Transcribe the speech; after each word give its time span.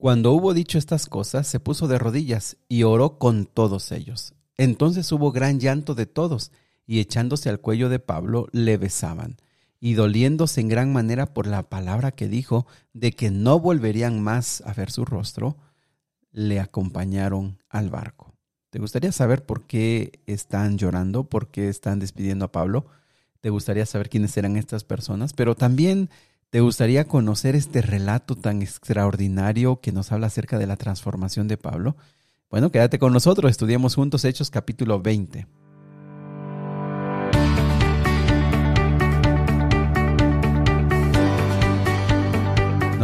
Cuando 0.00 0.32
hubo 0.32 0.54
dicho 0.54 0.78
estas 0.78 1.04
cosas, 1.04 1.46
se 1.46 1.60
puso 1.60 1.86
de 1.86 1.98
rodillas 1.98 2.56
y 2.70 2.84
oró 2.84 3.18
con 3.18 3.44
todos 3.44 3.92
ellos. 3.92 4.32
Entonces 4.56 5.12
hubo 5.12 5.30
gran 5.30 5.60
llanto 5.60 5.94
de 5.94 6.06
todos, 6.06 6.52
y 6.86 7.00
echándose 7.00 7.50
al 7.50 7.60
cuello 7.60 7.90
de 7.90 7.98
Pablo, 7.98 8.48
le 8.52 8.78
besaban, 8.78 9.36
y 9.78 9.92
doliéndose 9.92 10.62
en 10.62 10.68
gran 10.68 10.90
manera 10.90 11.34
por 11.34 11.46
la 11.46 11.68
palabra 11.68 12.12
que 12.12 12.28
dijo 12.28 12.66
de 12.94 13.12
que 13.12 13.30
no 13.30 13.60
volverían 13.60 14.22
más 14.22 14.62
a 14.64 14.72
ver 14.72 14.90
su 14.90 15.04
rostro, 15.04 15.58
le 16.32 16.60
acompañaron 16.60 17.58
al 17.68 17.90
barco. 17.90 18.32
¿Te 18.70 18.78
gustaría 18.78 19.12
saber 19.12 19.44
por 19.44 19.66
qué 19.66 20.22
están 20.24 20.78
llorando? 20.78 21.24
¿Por 21.24 21.48
qué 21.50 21.68
están 21.68 21.98
despidiendo 21.98 22.46
a 22.46 22.52
Pablo? 22.52 22.86
¿Te 23.42 23.50
gustaría 23.50 23.84
saber 23.84 24.08
quiénes 24.08 24.34
eran 24.38 24.56
estas 24.56 24.82
personas? 24.82 25.34
Pero 25.34 25.56
también 25.56 26.08
¿Te 26.50 26.58
gustaría 26.58 27.06
conocer 27.06 27.54
este 27.54 27.80
relato 27.80 28.34
tan 28.34 28.60
extraordinario 28.60 29.80
que 29.80 29.92
nos 29.92 30.10
habla 30.10 30.26
acerca 30.26 30.58
de 30.58 30.66
la 30.66 30.74
transformación 30.74 31.46
de 31.46 31.56
Pablo? 31.56 31.96
Bueno, 32.50 32.72
quédate 32.72 32.98
con 32.98 33.12
nosotros, 33.12 33.52
estudiemos 33.52 33.94
juntos 33.94 34.24
Hechos 34.24 34.50
capítulo 34.50 35.00
20. 35.00 35.46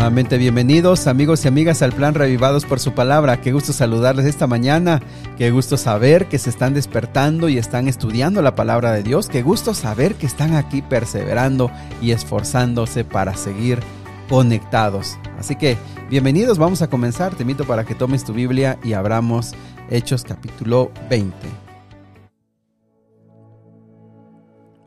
Nuevamente 0.06 0.38
bienvenidos 0.38 1.08
amigos 1.08 1.44
y 1.44 1.48
amigas 1.48 1.82
al 1.82 1.90
plan 1.90 2.14
Revivados 2.14 2.64
por 2.64 2.78
su 2.78 2.92
palabra. 2.92 3.40
Qué 3.40 3.50
gusto 3.50 3.72
saludarles 3.72 4.24
esta 4.24 4.46
mañana. 4.46 5.02
Qué 5.36 5.50
gusto 5.50 5.76
saber 5.76 6.26
que 6.26 6.38
se 6.38 6.48
están 6.48 6.74
despertando 6.74 7.48
y 7.48 7.58
están 7.58 7.88
estudiando 7.88 8.40
la 8.40 8.54
palabra 8.54 8.92
de 8.92 9.02
Dios. 9.02 9.26
Qué 9.26 9.42
gusto 9.42 9.74
saber 9.74 10.14
que 10.14 10.26
están 10.26 10.54
aquí 10.54 10.80
perseverando 10.80 11.72
y 12.00 12.12
esforzándose 12.12 13.02
para 13.04 13.36
seguir 13.36 13.80
conectados. 14.28 15.18
Así 15.40 15.56
que 15.56 15.76
bienvenidos, 16.08 16.56
vamos 16.56 16.82
a 16.82 16.88
comenzar. 16.88 17.34
Te 17.34 17.42
invito 17.42 17.64
para 17.64 17.84
que 17.84 17.96
tomes 17.96 18.22
tu 18.22 18.32
Biblia 18.32 18.78
y 18.84 18.92
abramos 18.92 19.54
Hechos 19.90 20.22
capítulo 20.22 20.92
20. 21.10 21.34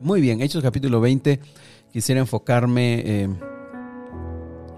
Muy 0.00 0.22
bien, 0.22 0.40
Hechos 0.40 0.62
capítulo 0.62 0.98
20. 1.02 1.40
Quisiera 1.92 2.22
enfocarme... 2.22 3.02
Eh, 3.04 3.49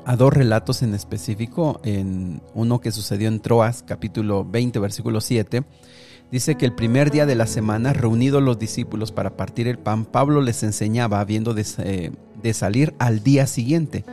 a 0.04 0.16
dos 0.16 0.32
relatos 0.32 0.82
en 0.82 0.94
específico, 0.94 1.80
en 1.84 2.40
uno 2.54 2.80
que 2.80 2.92
sucedió 2.92 3.28
en 3.28 3.40
Troas, 3.40 3.82
capítulo 3.82 4.44
20, 4.44 4.78
versículo 4.78 5.20
7. 5.20 5.62
Dice 6.30 6.56
que 6.56 6.64
el 6.64 6.74
primer 6.74 7.10
día 7.10 7.26
de 7.26 7.34
la 7.34 7.46
semana, 7.46 7.92
reunidos 7.92 8.42
los 8.42 8.58
discípulos 8.58 9.12
para 9.12 9.36
partir 9.36 9.68
el 9.68 9.78
pan, 9.78 10.04
Pablo 10.04 10.40
les 10.40 10.62
enseñaba 10.62 11.20
habiendo 11.20 11.54
de, 11.54 11.66
eh, 11.78 12.52
salir 12.54 12.94
al 12.98 13.22
día 13.22 13.46
siguiente 13.46 14.04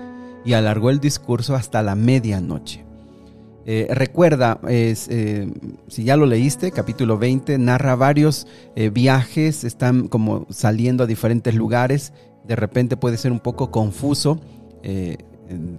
y 0.45 0.53
alargó 0.53 0.89
el 0.89 0.99
discurso 0.99 1.55
hasta 1.55 1.81
la 1.81 1.95
medianoche. 1.95 2.83
Eh, 3.65 3.87
recuerda, 3.91 4.59
eh, 4.67 4.95
si 5.87 6.03
ya 6.03 6.17
lo 6.17 6.25
leíste, 6.25 6.71
capítulo 6.71 7.17
20 7.17 7.57
narra 7.57 7.95
varios 7.95 8.47
viajes, 8.91 9.63
están 9.63 10.07
como 10.07 10.45
saliendo 10.49 11.03
a 11.03 11.07
diferentes 11.07 11.55
lugares, 11.55 12.13
de 12.47 12.55
repente 12.55 12.97
puede 12.97 13.17
ser 13.17 13.31
un 13.31 13.39
poco 13.39 13.71
confuso 13.71 14.39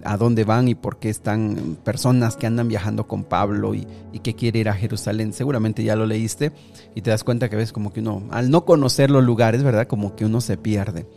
a 0.03 0.17
dónde 0.17 0.43
van 0.43 0.67
y 0.67 0.75
por 0.75 0.97
qué 0.97 1.09
están 1.09 1.77
personas 1.83 2.35
que 2.35 2.47
andan 2.47 2.67
viajando 2.67 3.07
con 3.07 3.23
Pablo 3.23 3.73
y, 3.73 3.87
que 4.21 4.35
quiere 4.35 4.59
ir 4.59 4.69
a 4.69 4.73
Jerusalén. 4.73 5.33
Seguramente 5.33 5.83
ya 5.83 5.95
lo 5.95 6.05
leíste 6.05 6.51
y 6.93 7.01
te 7.01 7.09
das 7.09 7.23
cuenta 7.23 7.49
que 7.49 7.55
ves 7.55 7.71
como 7.71 7.91
que 7.91 8.01
uno, 8.01 8.23
al 8.31 8.51
no 8.51 8.65
conocer 8.65 9.09
los 9.09 9.23
lugares, 9.23 9.63
¿verdad? 9.63 9.87
Como 9.87 10.15
que 10.15 10.25
uno 10.25 10.41
se 10.41 10.57
pierde. 10.57 11.07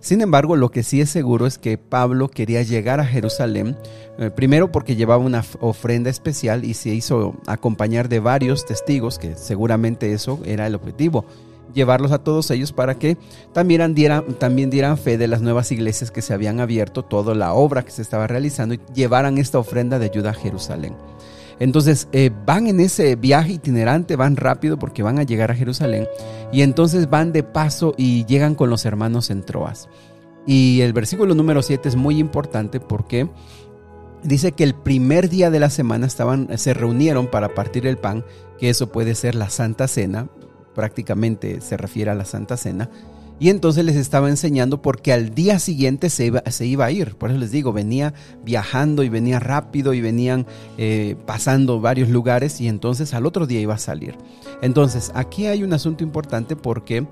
Sin 0.00 0.20
embargo, 0.20 0.56
lo 0.56 0.70
que 0.70 0.82
sí 0.82 1.00
es 1.00 1.10
seguro 1.10 1.46
es 1.46 1.58
que 1.58 1.78
Pablo 1.78 2.28
quería 2.28 2.62
llegar 2.62 3.00
a 3.00 3.06
Jerusalén, 3.06 3.76
eh, 4.18 4.30
primero 4.30 4.70
porque 4.70 4.96
llevaba 4.96 5.24
una 5.24 5.42
ofrenda 5.60 6.10
especial 6.10 6.64
y 6.64 6.74
se 6.74 6.90
hizo 6.90 7.36
acompañar 7.46 8.08
de 8.08 8.20
varios 8.20 8.66
testigos, 8.66 9.18
que 9.18 9.34
seguramente 9.34 10.12
eso 10.12 10.40
era 10.44 10.66
el 10.66 10.74
objetivo 10.74 11.24
llevarlos 11.74 12.12
a 12.12 12.18
todos 12.18 12.50
ellos 12.50 12.72
para 12.72 12.98
que 12.98 13.18
también 13.52 13.94
dieran, 13.94 14.34
también 14.34 14.70
dieran 14.70 14.96
fe 14.96 15.18
de 15.18 15.28
las 15.28 15.42
nuevas 15.42 15.70
iglesias 15.72 16.10
que 16.10 16.22
se 16.22 16.32
habían 16.32 16.60
abierto, 16.60 17.02
toda 17.02 17.34
la 17.34 17.52
obra 17.52 17.84
que 17.84 17.90
se 17.90 18.02
estaba 18.02 18.26
realizando 18.26 18.74
y 18.74 18.80
llevaran 18.94 19.38
esta 19.38 19.58
ofrenda 19.58 19.98
de 19.98 20.06
ayuda 20.06 20.30
a 20.30 20.34
Jerusalén. 20.34 20.96
Entonces 21.60 22.08
eh, 22.12 22.30
van 22.46 22.66
en 22.66 22.80
ese 22.80 23.16
viaje 23.16 23.52
itinerante, 23.52 24.16
van 24.16 24.36
rápido 24.36 24.78
porque 24.78 25.02
van 25.02 25.18
a 25.18 25.22
llegar 25.22 25.50
a 25.50 25.54
Jerusalén 25.54 26.08
y 26.52 26.62
entonces 26.62 27.10
van 27.10 27.32
de 27.32 27.42
paso 27.42 27.94
y 27.96 28.24
llegan 28.24 28.54
con 28.54 28.70
los 28.70 28.84
hermanos 28.84 29.30
en 29.30 29.44
Troas. 29.44 29.88
Y 30.46 30.80
el 30.80 30.92
versículo 30.92 31.34
número 31.34 31.62
7 31.62 31.88
es 31.88 31.96
muy 31.96 32.18
importante 32.18 32.80
porque 32.80 33.28
dice 34.22 34.52
que 34.52 34.64
el 34.64 34.74
primer 34.74 35.28
día 35.28 35.50
de 35.50 35.60
la 35.60 35.70
semana 35.70 36.06
estaban, 36.06 36.48
se 36.58 36.74
reunieron 36.74 37.28
para 37.28 37.54
partir 37.54 37.86
el 37.86 37.98
pan, 37.98 38.24
que 38.58 38.70
eso 38.70 38.90
puede 38.90 39.14
ser 39.14 39.34
la 39.34 39.48
Santa 39.48 39.88
Cena, 39.88 40.28
prácticamente 40.74 41.60
se 41.60 41.76
refiere 41.76 42.10
a 42.10 42.14
la 42.14 42.24
Santa 42.24 42.56
Cena. 42.56 42.90
Y 43.40 43.48
entonces 43.48 43.84
les 43.84 43.96
estaba 43.96 44.28
enseñando 44.28 44.80
porque 44.80 45.12
al 45.12 45.34
día 45.34 45.58
siguiente 45.58 46.08
se 46.08 46.26
iba, 46.26 46.42
se 46.48 46.66
iba 46.66 46.84
a 46.84 46.92
ir. 46.92 47.16
Por 47.16 47.30
eso 47.30 47.38
les 47.38 47.50
digo, 47.50 47.72
venía 47.72 48.14
viajando 48.44 49.02
y 49.02 49.08
venía 49.08 49.40
rápido 49.40 49.92
y 49.92 50.00
venían 50.00 50.46
eh, 50.78 51.16
pasando 51.26 51.80
varios 51.80 52.08
lugares 52.08 52.60
y 52.60 52.68
entonces 52.68 53.12
al 53.12 53.26
otro 53.26 53.46
día 53.46 53.60
iba 53.60 53.74
a 53.74 53.78
salir. 53.78 54.16
Entonces 54.62 55.10
aquí 55.14 55.46
hay 55.46 55.64
un 55.64 55.72
asunto 55.72 56.04
importante 56.04 56.54
porque 56.54 57.06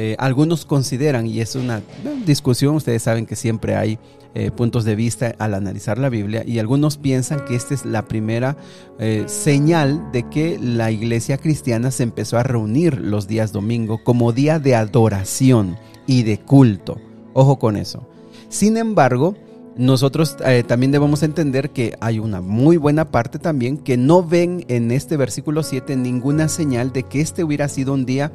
eh, 0.00 0.14
algunos 0.20 0.64
consideran, 0.64 1.26
y 1.26 1.40
es 1.40 1.56
una 1.56 1.82
discusión, 2.24 2.76
ustedes 2.76 3.02
saben 3.02 3.26
que 3.26 3.34
siempre 3.34 3.74
hay 3.74 3.98
eh, 4.32 4.52
puntos 4.52 4.84
de 4.84 4.94
vista 4.94 5.34
al 5.40 5.54
analizar 5.54 5.98
la 5.98 6.08
Biblia, 6.08 6.44
y 6.46 6.60
algunos 6.60 6.98
piensan 6.98 7.44
que 7.44 7.56
esta 7.56 7.74
es 7.74 7.84
la 7.84 8.06
primera 8.06 8.56
eh, 9.00 9.24
señal 9.26 10.12
de 10.12 10.22
que 10.30 10.56
la 10.60 10.92
iglesia 10.92 11.36
cristiana 11.36 11.90
se 11.90 12.04
empezó 12.04 12.38
a 12.38 12.44
reunir 12.44 13.00
los 13.00 13.26
días 13.26 13.50
domingo 13.50 14.04
como 14.04 14.30
día 14.30 14.60
de 14.60 14.76
adoración 14.76 15.76
y 16.06 16.22
de 16.22 16.38
culto. 16.38 17.00
Ojo 17.32 17.58
con 17.58 17.76
eso. 17.76 18.06
Sin 18.48 18.76
embargo, 18.76 19.34
nosotros 19.78 20.36
eh, 20.44 20.64
también 20.66 20.90
debemos 20.90 21.22
entender 21.22 21.70
que 21.70 21.96
hay 22.00 22.18
una 22.18 22.40
muy 22.40 22.76
buena 22.76 23.12
parte 23.12 23.38
también 23.38 23.78
que 23.78 23.96
no 23.96 24.24
ven 24.24 24.64
en 24.66 24.90
este 24.90 25.16
versículo 25.16 25.62
7 25.62 25.96
ninguna 25.96 26.48
señal 26.48 26.92
de 26.92 27.04
que 27.04 27.20
este 27.20 27.44
hubiera 27.44 27.68
sido 27.68 27.94
un 27.94 28.04
día, 28.04 28.32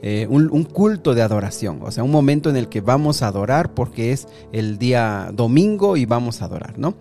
eh, 0.00 0.26
un, 0.30 0.64
culto 0.64 1.14
de 1.14 1.20
adoración, 1.20 1.80
o 1.82 1.90
sea, 1.90 2.02
un 2.02 2.10
momento 2.10 2.48
en 2.48 2.56
el 2.56 2.70
que 2.70 2.80
vamos 2.80 3.20
a 3.20 3.28
adorar 3.28 3.74
porque 3.74 4.12
es 4.12 4.26
el 4.52 4.78
día 4.78 5.30
domingo 5.34 5.98
y 5.98 6.06
vamos 6.06 6.40
a 6.40 6.46
adorar, 6.46 6.78
¿no? 6.78 6.94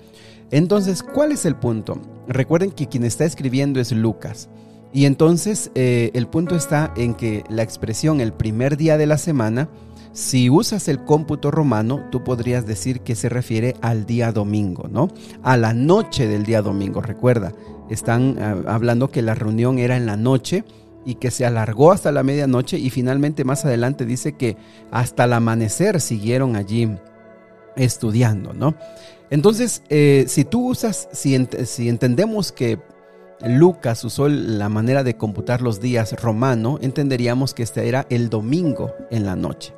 Entonces, 0.52 1.02
¿cuál 1.02 1.32
es 1.32 1.46
el 1.46 1.56
punto? 1.56 1.98
Recuerden 2.28 2.72
que 2.72 2.88
quien 2.88 3.06
está 3.06 3.24
escribiendo 3.24 3.80
es 3.80 3.94
Lucas. 3.94 4.50
Y 4.92 5.06
entonces 5.06 5.72
eh, 5.74 6.12
el 6.14 6.28
punto 6.28 6.58
está 6.58 6.94
en 6.98 7.14
que 7.14 7.46
la 7.48 7.64
expresión 7.64 8.20
el 8.20 8.34
primer 8.34 8.76
día 8.76 8.98
de 8.98 9.06
la 9.06 9.18
semana 9.18 9.70
si 10.16 10.50
usas 10.50 10.88
el 10.88 11.04
cómputo 11.04 11.52
romano, 11.52 12.08
tú 12.10 12.24
podrías 12.24 12.66
decir 12.66 13.02
que 13.02 13.16
se 13.16 13.28
refiere 13.28 13.76
al 13.82 14.06
día 14.06 14.32
domingo, 14.32 14.88
¿no? 14.90 15.10
A 15.44 15.58
la 15.58 15.74
noche 15.74 16.26
del 16.26 16.46
día 16.46 16.62
domingo. 16.62 17.02
Recuerda, 17.02 17.52
están 17.90 18.38
ah, 18.40 18.56
hablando 18.66 19.12
que 19.12 19.22
la 19.22 19.36
reunión 19.36 19.78
era 19.78 19.98
en 19.98 20.06
la 20.06 20.16
noche 20.16 20.64
y 21.06 21.16
que 21.16 21.32
se 21.32 21.46
alargó 21.46 21.92
hasta 21.92 22.14
la 22.14 22.24
medianoche 22.24 22.80
y 22.80 22.92
finalmente 22.92 23.44
más 23.44 23.66
adelante 23.66 24.06
dice 24.06 24.38
que 24.38 24.56
hasta 24.90 25.26
el 25.26 25.34
amanecer 25.34 26.00
siguieron 26.00 26.56
allí 26.56 26.90
estudiando, 27.76 28.54
¿no? 28.54 28.74
Entonces, 29.30 29.84
eh, 29.90 30.24
si 30.30 30.46
tú 30.46 30.70
usas, 30.70 31.10
si, 31.12 31.46
si 31.66 31.90
entendemos 31.90 32.54
que 32.54 32.80
Lucas 33.46 34.02
usó 34.06 34.30
la 34.30 34.70
manera 34.70 35.04
de 35.04 35.18
computar 35.18 35.62
los 35.62 35.82
días 35.82 36.14
romano, 36.22 36.80
entenderíamos 36.82 37.54
que 37.54 37.64
este 37.64 37.90
era 37.90 38.08
el 38.10 38.30
domingo 38.30 38.94
en 39.12 39.26
la 39.26 39.36
noche. 39.36 39.74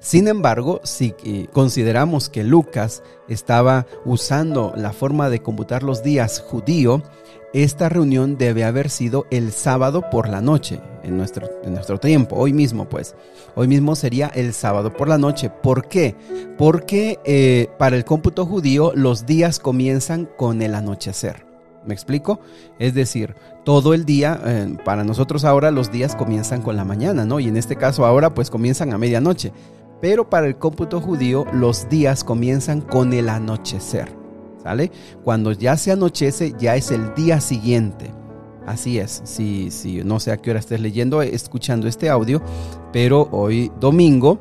Sin 0.00 0.28
embargo, 0.28 0.80
si 0.84 1.14
eh, 1.24 1.46
consideramos 1.52 2.28
que 2.28 2.44
Lucas 2.44 3.02
estaba 3.28 3.86
usando 4.04 4.72
la 4.76 4.92
forma 4.92 5.30
de 5.30 5.42
computar 5.42 5.82
los 5.82 6.02
días 6.02 6.40
judío, 6.40 7.02
esta 7.54 7.88
reunión 7.88 8.36
debe 8.36 8.64
haber 8.64 8.90
sido 8.90 9.26
el 9.30 9.52
sábado 9.52 10.10
por 10.10 10.28
la 10.28 10.42
noche, 10.42 10.80
en 11.02 11.16
nuestro, 11.16 11.48
en 11.64 11.72
nuestro 11.72 11.98
tiempo, 11.98 12.36
hoy 12.36 12.52
mismo 12.52 12.88
pues. 12.88 13.14
Hoy 13.54 13.68
mismo 13.68 13.96
sería 13.96 14.28
el 14.28 14.52
sábado 14.52 14.92
por 14.92 15.08
la 15.08 15.16
noche. 15.16 15.50
¿Por 15.50 15.88
qué? 15.88 16.14
Porque 16.58 17.18
eh, 17.24 17.68
para 17.78 17.96
el 17.96 18.04
cómputo 18.04 18.44
judío 18.44 18.92
los 18.94 19.24
días 19.24 19.58
comienzan 19.58 20.28
con 20.36 20.60
el 20.60 20.74
anochecer. 20.74 21.46
¿Me 21.86 21.94
explico? 21.94 22.40
Es 22.78 22.92
decir, 22.92 23.34
todo 23.68 23.92
el 23.92 24.06
día, 24.06 24.40
eh, 24.46 24.78
para 24.82 25.04
nosotros 25.04 25.44
ahora 25.44 25.70
los 25.70 25.92
días 25.92 26.16
comienzan 26.16 26.62
con 26.62 26.74
la 26.78 26.86
mañana, 26.86 27.26
¿no? 27.26 27.38
Y 27.38 27.48
en 27.48 27.58
este 27.58 27.76
caso 27.76 28.06
ahora 28.06 28.32
pues 28.32 28.48
comienzan 28.48 28.94
a 28.94 28.96
medianoche. 28.96 29.52
Pero 30.00 30.30
para 30.30 30.46
el 30.46 30.56
cómputo 30.56 31.02
judío 31.02 31.44
los 31.52 31.86
días 31.90 32.24
comienzan 32.24 32.80
con 32.80 33.12
el 33.12 33.28
anochecer. 33.28 34.08
¿Sale? 34.62 34.90
Cuando 35.22 35.52
ya 35.52 35.76
se 35.76 35.92
anochece 35.92 36.54
ya 36.58 36.76
es 36.76 36.90
el 36.90 37.14
día 37.14 37.42
siguiente. 37.42 38.10
Así 38.64 38.98
es, 38.98 39.20
si, 39.24 39.68
no 40.02 40.18
sé 40.18 40.32
a 40.32 40.38
qué 40.38 40.48
hora 40.48 40.60
estés 40.60 40.80
leyendo, 40.80 41.20
escuchando 41.20 41.88
este 41.88 42.08
audio, 42.08 42.40
pero 42.90 43.28
hoy 43.32 43.70
domingo, 43.78 44.38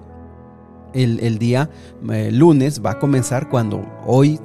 el, 0.93 1.37
día 1.37 1.69
eh, 2.11 2.31
lunes 2.31 2.81
va 2.81 2.91
a 2.91 2.99
comenzar 2.99 3.49
cuando 3.49 3.85
hoy 4.05 4.39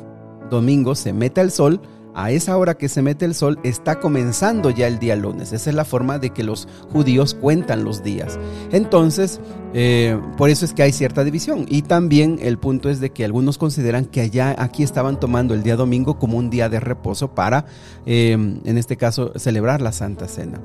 domingo 0.50 0.96
se 0.96 1.12
meta 1.12 1.40
el 1.40 1.52
sol 1.52 1.80
a 2.14 2.30
esa 2.30 2.56
hora 2.56 2.76
que 2.76 2.88
se 2.88 3.02
mete 3.02 3.24
el 3.24 3.34
sol 3.34 3.58
está 3.62 4.00
comenzando 4.00 4.70
ya 4.70 4.86
el 4.86 4.98
día 4.98 5.16
lunes. 5.16 5.52
Esa 5.52 5.70
es 5.70 5.76
la 5.76 5.84
forma 5.84 6.18
de 6.18 6.30
que 6.30 6.42
los 6.42 6.68
judíos 6.92 7.34
cuentan 7.34 7.84
los 7.84 8.02
días. 8.02 8.38
Entonces, 8.70 9.40
eh, 9.74 10.20
por 10.36 10.50
eso 10.50 10.64
es 10.64 10.74
que 10.74 10.82
hay 10.82 10.92
cierta 10.92 11.24
división. 11.24 11.66
Y 11.68 11.82
también 11.82 12.38
el 12.42 12.58
punto 12.58 12.90
es 12.90 13.00
de 13.00 13.10
que 13.10 13.24
algunos 13.24 13.58
consideran 13.58 14.04
que 14.04 14.20
allá 14.20 14.54
aquí 14.58 14.82
estaban 14.82 15.18
tomando 15.18 15.54
el 15.54 15.62
día 15.62 15.76
domingo 15.76 16.18
como 16.18 16.36
un 16.36 16.50
día 16.50 16.68
de 16.68 16.80
reposo 16.80 17.34
para, 17.34 17.66
eh, 18.04 18.32
en 18.32 18.78
este 18.78 18.96
caso, 18.96 19.32
celebrar 19.36 19.80
la 19.80 19.92
Santa 19.92 20.28
Cena. 20.28 20.60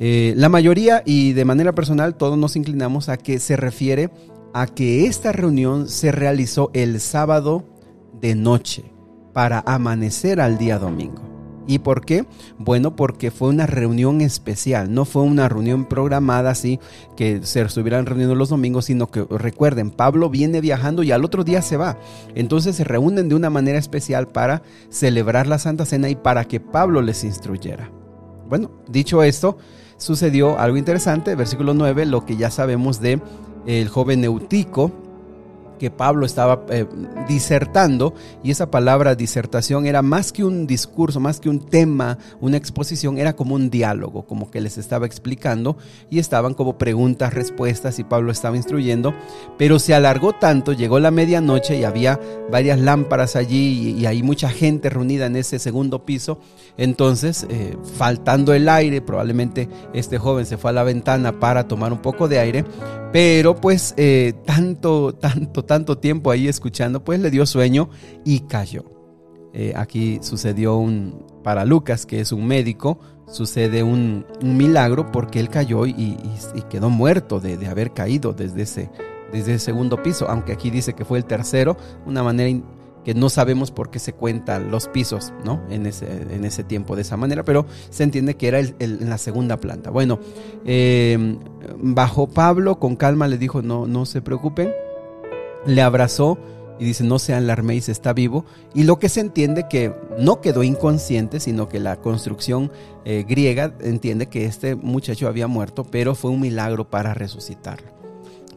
Eh, 0.00 0.34
la 0.36 0.48
mayoría 0.48 1.02
y 1.04 1.32
de 1.32 1.44
manera 1.44 1.74
personal 1.74 2.14
todos 2.14 2.38
nos 2.38 2.54
inclinamos 2.54 3.08
a 3.08 3.16
que 3.16 3.40
se 3.40 3.56
refiere 3.56 4.10
a 4.54 4.66
que 4.66 5.06
esta 5.06 5.32
reunión 5.32 5.88
se 5.88 6.12
realizó 6.12 6.70
el 6.72 7.00
sábado 7.00 7.64
de 8.20 8.36
noche 8.36 8.97
para 9.38 9.62
amanecer 9.66 10.40
al 10.40 10.58
día 10.58 10.80
domingo. 10.80 11.22
¿Y 11.68 11.78
por 11.78 12.04
qué? 12.04 12.26
Bueno, 12.58 12.96
porque 12.96 13.30
fue 13.30 13.50
una 13.50 13.66
reunión 13.66 14.20
especial, 14.20 14.92
no 14.92 15.04
fue 15.04 15.22
una 15.22 15.48
reunión 15.48 15.84
programada 15.84 16.50
así 16.50 16.80
que 17.16 17.46
se 17.46 17.60
estuvieran 17.60 18.06
reuniendo 18.06 18.34
los 18.34 18.48
domingos, 18.48 18.86
sino 18.86 19.12
que 19.12 19.24
recuerden, 19.30 19.92
Pablo 19.92 20.28
viene 20.28 20.60
viajando 20.60 21.04
y 21.04 21.12
al 21.12 21.24
otro 21.24 21.44
día 21.44 21.62
se 21.62 21.76
va. 21.76 22.00
Entonces 22.34 22.74
se 22.74 22.82
reúnen 22.82 23.28
de 23.28 23.36
una 23.36 23.48
manera 23.48 23.78
especial 23.78 24.26
para 24.26 24.62
celebrar 24.90 25.46
la 25.46 25.60
Santa 25.60 25.84
Cena 25.84 26.08
y 26.08 26.16
para 26.16 26.44
que 26.44 26.58
Pablo 26.58 27.00
les 27.00 27.22
instruyera. 27.22 27.92
Bueno, 28.48 28.72
dicho 28.88 29.22
esto, 29.22 29.56
sucedió 29.98 30.58
algo 30.58 30.78
interesante, 30.78 31.36
versículo 31.36 31.74
9, 31.74 32.06
lo 32.06 32.26
que 32.26 32.36
ya 32.36 32.50
sabemos 32.50 33.00
de 33.00 33.20
el 33.66 33.88
joven 33.88 34.24
Eutico, 34.24 34.90
que 35.78 35.90
Pablo 35.90 36.26
estaba 36.26 36.66
eh, 36.70 36.86
disertando 37.28 38.14
y 38.42 38.50
esa 38.50 38.70
palabra 38.70 39.14
disertación 39.14 39.86
era 39.86 40.02
más 40.02 40.32
que 40.32 40.44
un 40.44 40.66
discurso, 40.66 41.20
más 41.20 41.40
que 41.40 41.48
un 41.48 41.60
tema, 41.60 42.18
una 42.40 42.56
exposición, 42.56 43.18
era 43.18 43.34
como 43.34 43.54
un 43.54 43.70
diálogo, 43.70 44.26
como 44.26 44.50
que 44.50 44.60
les 44.60 44.78
estaba 44.78 45.06
explicando 45.06 45.76
y 46.10 46.18
estaban 46.18 46.54
como 46.54 46.78
preguntas, 46.78 47.34
respuestas 47.34 47.98
y 47.98 48.04
Pablo 48.04 48.32
estaba 48.32 48.56
instruyendo, 48.56 49.14
pero 49.56 49.78
se 49.78 49.94
alargó 49.94 50.34
tanto, 50.34 50.72
llegó 50.72 50.98
la 50.98 51.10
medianoche 51.10 51.78
y 51.78 51.84
había 51.84 52.20
varias 52.50 52.78
lámparas 52.78 53.36
allí 53.36 53.96
y, 53.98 54.08
hay 54.08 54.22
mucha 54.22 54.48
gente 54.48 54.88
reunida 54.88 55.26
en 55.26 55.36
ese 55.36 55.58
segundo 55.58 56.06
piso, 56.06 56.40
entonces 56.78 57.46
eh, 57.50 57.76
faltando 57.96 58.54
el 58.54 58.68
aire, 58.68 59.02
probablemente 59.02 59.68
este 59.92 60.18
joven 60.18 60.46
se 60.46 60.56
fue 60.56 60.70
a 60.70 60.72
la 60.74 60.82
ventana 60.82 61.38
para 61.38 61.68
tomar 61.68 61.92
un 61.92 61.98
poco 62.00 62.26
de 62.26 62.38
aire, 62.38 62.64
pero 63.12 63.56
pues 63.56 63.94
eh, 63.96 64.34
tanto, 64.44 65.14
tanto, 65.14 65.64
tanto 65.64 65.98
tiempo 65.98 66.30
ahí 66.30 66.48
escuchando, 66.48 67.04
pues 67.04 67.20
le 67.20 67.30
dio 67.30 67.46
sueño 67.46 67.90
y 68.24 68.40
cayó. 68.40 68.84
Eh, 69.54 69.72
aquí 69.76 70.18
sucedió 70.22 70.76
un, 70.76 71.24
para 71.42 71.64
Lucas, 71.64 72.04
que 72.04 72.20
es 72.20 72.32
un 72.32 72.46
médico, 72.46 73.00
sucede 73.26 73.82
un, 73.82 74.26
milagro 74.42 75.10
porque 75.10 75.40
él 75.40 75.48
cayó 75.48 75.86
y, 75.86 76.16
quedó 76.68 76.90
muerto 76.90 77.40
de, 77.40 77.66
haber 77.66 77.92
caído 77.92 78.32
desde 78.32 78.62
ese, 78.62 78.90
desde 79.32 79.54
el 79.54 79.60
segundo 79.60 80.02
piso, 80.02 80.28
aunque 80.28 80.52
aquí 80.52 80.70
dice 80.70 80.94
que 80.94 81.04
fue 81.04 81.18
el 81.18 81.24
tercero, 81.24 81.76
una 82.06 82.22
manera 82.22 82.62
que 83.08 83.14
no 83.14 83.30
sabemos 83.30 83.70
por 83.70 83.88
qué 83.88 84.00
se 84.00 84.12
cuentan 84.12 84.70
los 84.70 84.86
pisos, 84.86 85.32
¿no? 85.42 85.62
En 85.70 85.86
ese, 85.86 86.04
en 86.30 86.44
ese 86.44 86.62
tiempo 86.62 86.94
de 86.94 87.00
esa 87.00 87.16
manera, 87.16 87.42
pero 87.42 87.64
se 87.88 88.02
entiende 88.02 88.36
que 88.36 88.48
era 88.48 88.58
en 88.60 89.08
la 89.08 89.16
segunda 89.16 89.56
planta. 89.56 89.88
Bueno, 89.88 90.18
eh, 90.66 91.38
bajo 91.78 92.26
Pablo, 92.26 92.78
con 92.78 92.96
calma 92.96 93.26
le 93.26 93.38
dijo, 93.38 93.62
no, 93.62 93.86
no 93.86 94.04
se 94.04 94.20
preocupen, 94.20 94.74
le 95.64 95.80
abrazó 95.80 96.36
y 96.78 96.84
dice, 96.84 97.02
no 97.02 97.18
se 97.18 97.32
alarméis, 97.32 97.88
está 97.88 98.12
vivo. 98.12 98.44
Y 98.74 98.82
lo 98.82 98.98
que 98.98 99.08
se 99.08 99.20
entiende 99.20 99.68
que 99.70 99.94
no 100.18 100.42
quedó 100.42 100.62
inconsciente, 100.62 101.40
sino 101.40 101.66
que 101.66 101.80
la 101.80 101.96
construcción 101.96 102.70
eh, 103.06 103.24
griega 103.26 103.72
entiende 103.80 104.26
que 104.26 104.44
este 104.44 104.74
muchacho 104.74 105.28
había 105.28 105.46
muerto, 105.46 105.84
pero 105.84 106.14
fue 106.14 106.30
un 106.30 106.42
milagro 106.42 106.90
para 106.90 107.14
resucitarlo. 107.14 107.97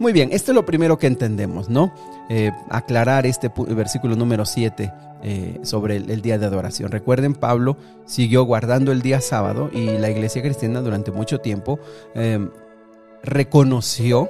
Muy 0.01 0.13
bien, 0.13 0.30
esto 0.31 0.51
es 0.51 0.56
lo 0.56 0.65
primero 0.65 0.98
que 0.98 1.06
entendemos, 1.06 1.69
¿no? 1.69 1.94
Eh, 2.27 2.51
aclarar 2.71 3.27
este 3.27 3.51
versículo 3.68 4.15
número 4.15 4.48
7 4.48 4.92
eh, 5.21 5.59
sobre 5.62 5.98
el, 5.98 6.24
día 6.24 6.39
de 6.39 6.48
adoración. 6.48 6.89
Recuerden, 6.89 7.36
Pablo 7.36 7.77
siguió 8.06 8.44
guardando 8.44 8.92
el 8.92 9.03
día 9.03 9.21
sábado 9.21 9.69
y 9.71 10.00
la 10.00 10.09
iglesia 10.09 10.42
cristiana 10.42 10.81
durante 10.81 11.12
mucho 11.12 11.38
tiempo 11.38 11.77
eh, 12.15 12.50
reconoció 13.21 14.27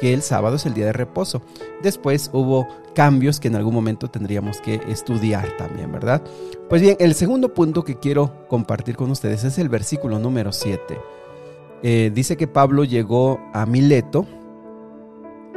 que 0.00 0.12
el 0.12 0.22
sábado 0.22 0.56
es 0.56 0.66
el 0.66 0.74
día 0.74 0.86
de 0.86 0.92
reposo. 0.92 1.40
Después 1.84 2.28
hubo 2.32 2.66
cambios 2.92 3.38
que 3.38 3.46
en 3.46 3.54
algún 3.54 3.74
momento 3.74 4.10
tendríamos 4.10 4.60
que 4.60 4.80
estudiar 4.88 5.56
también, 5.56 5.92
¿verdad? 5.92 6.20
Pues 6.68 6.82
bien, 6.82 6.96
el 6.98 7.14
segundo 7.14 7.54
punto 7.54 7.84
que 7.84 8.00
quiero 8.00 8.48
compartir 8.48 8.96
con 8.96 9.08
ustedes 9.12 9.44
es 9.44 9.56
el 9.58 9.68
versículo 9.68 10.18
número 10.18 10.50
7. 10.50 12.10
dice 12.12 12.36
que 12.36 12.48
Pablo 12.48 12.82
llegó 12.82 13.38
a 13.52 13.66
Mileto, 13.66 14.26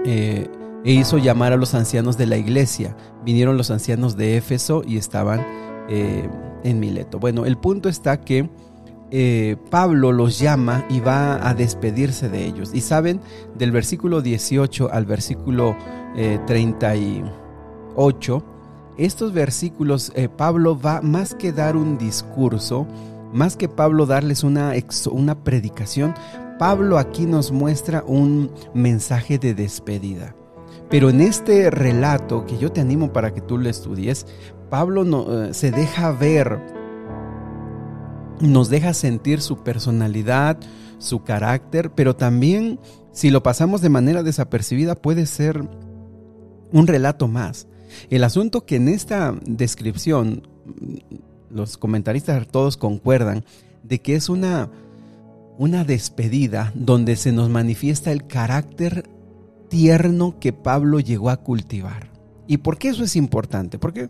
eh, 0.05 0.47
e 0.83 0.91
hizo 0.91 1.17
llamar 1.17 1.51
a 1.51 1.57
los 1.57 1.73
ancianos 1.73 2.15
de 2.17 2.27
la 2.27 2.37
iglesia. 2.37 2.95
Vinieron 3.23 3.57
los 3.57 3.71
ancianos 3.71 4.15
de 4.15 4.37
Éfeso 4.37 4.83
y 4.85 4.97
estaban 4.97 5.43
eh, 5.89 6.29
en 6.63 6.79
Mileto. 6.79 7.17
Bueno, 7.17 7.45
el 7.45 7.57
punto 7.57 7.89
está 7.89 8.21
que 8.21 8.47
eh, 9.09 9.57
Pablo 9.71 10.11
los 10.11 10.37
llama 10.37 10.85
y 10.89 10.99
va 10.99 11.49
a 11.49 11.55
despedirse 11.55 12.29
de 12.29 12.45
ellos. 12.45 12.69
Y 12.73 12.81
saben, 12.81 13.19
del 13.57 13.71
versículo 13.71 14.21
18 14.21 14.91
al 14.91 15.07
versículo 15.07 15.75
38, 16.47 18.45
estos 18.97 19.33
versículos, 19.33 20.13
Pablo 20.37 20.79
va 20.79 21.01
más 21.01 21.35
que 21.35 21.51
dar 21.51 21.75
un 21.75 21.97
discurso, 21.97 22.87
más 23.33 23.57
que 23.57 23.67
Pablo 23.67 24.05
darles 24.05 24.45
una, 24.45 24.71
una 25.11 25.35
predicación, 25.43 26.13
Pablo 26.57 26.97
aquí 26.97 27.25
nos 27.25 27.51
muestra 27.51 28.03
un 28.05 28.51
mensaje 28.73 29.37
de 29.37 29.53
despedida. 29.53 30.35
Pero 30.89 31.09
en 31.09 31.21
este 31.21 31.69
relato 31.69 32.45
que 32.45 32.57
yo 32.57 32.71
te 32.71 32.81
animo 32.81 33.11
para 33.11 33.33
que 33.33 33.41
tú 33.41 33.57
lo 33.57 33.69
estudies, 33.69 34.25
Pablo 34.69 35.03
no, 35.03 35.45
eh, 35.45 35.53
se 35.53 35.71
deja 35.71 36.11
ver, 36.11 36.59
nos 38.39 38.69
deja 38.69 38.93
sentir 38.93 39.41
su 39.41 39.63
personalidad, 39.63 40.57
su 40.97 41.23
carácter, 41.23 41.91
pero 41.91 42.15
también 42.15 42.79
si 43.11 43.29
lo 43.29 43.43
pasamos 43.43 43.81
de 43.81 43.89
manera 43.89 44.23
desapercibida 44.23 44.95
puede 44.95 45.25
ser 45.25 45.67
un 46.71 46.87
relato 46.87 47.27
más. 47.27 47.67
El 48.09 48.23
asunto 48.23 48.65
que 48.65 48.75
en 48.77 48.87
esta 48.87 49.35
descripción 49.45 50.47
los 51.49 51.77
comentaristas 51.77 52.47
todos 52.47 52.77
concuerdan 52.77 53.45
de 53.83 53.99
que 54.01 54.15
es 54.15 54.29
una 54.29 54.69
una 55.57 55.83
despedida 55.83 56.71
donde 56.75 57.15
se 57.15 57.31
nos 57.31 57.49
manifiesta 57.49 58.11
el 58.11 58.27
carácter 58.27 59.09
tierno 59.69 60.35
que 60.39 60.53
Pablo 60.53 60.99
llegó 60.99 61.29
a 61.29 61.37
cultivar. 61.37 62.11
¿Y 62.47 62.57
por 62.57 62.77
qué 62.77 62.89
eso 62.89 63.03
es 63.03 63.15
importante? 63.15 63.79
Porque 63.79 64.09